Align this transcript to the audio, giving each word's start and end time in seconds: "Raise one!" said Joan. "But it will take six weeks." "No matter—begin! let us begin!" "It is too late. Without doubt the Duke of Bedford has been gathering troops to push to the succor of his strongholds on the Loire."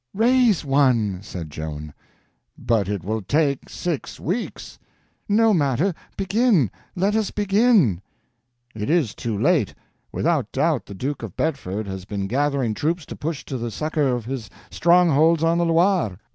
"Raise 0.15 0.65
one!" 0.65 1.19
said 1.21 1.51
Joan. 1.51 1.93
"But 2.57 2.89
it 2.89 3.03
will 3.03 3.21
take 3.21 3.69
six 3.69 4.19
weeks." 4.19 4.79
"No 5.29 5.53
matter—begin! 5.53 6.71
let 6.95 7.15
us 7.15 7.29
begin!" 7.29 8.01
"It 8.73 8.89
is 8.89 9.13
too 9.13 9.37
late. 9.37 9.75
Without 10.11 10.51
doubt 10.51 10.87
the 10.87 10.95
Duke 10.95 11.21
of 11.21 11.37
Bedford 11.37 11.85
has 11.85 12.05
been 12.05 12.25
gathering 12.25 12.73
troops 12.73 13.05
to 13.05 13.15
push 13.15 13.45
to 13.45 13.59
the 13.59 13.69
succor 13.69 14.07
of 14.15 14.25
his 14.25 14.49
strongholds 14.71 15.43
on 15.43 15.59
the 15.59 15.65
Loire." 15.67 16.17